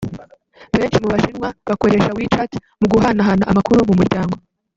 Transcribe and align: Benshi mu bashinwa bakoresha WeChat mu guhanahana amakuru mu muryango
Benshi 0.75 1.01
mu 1.03 1.07
bashinwa 1.13 1.47
bakoresha 1.69 2.15
WeChat 2.17 2.51
mu 2.79 2.87
guhanahana 2.93 3.43
amakuru 3.51 3.79
mu 3.87 3.93
muryango 3.99 4.35